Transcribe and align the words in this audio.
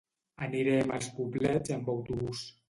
Anirem 0.45 0.93
als 0.97 1.09
Poblets 1.19 1.75
amb 1.77 1.93
autobús. 1.95 2.43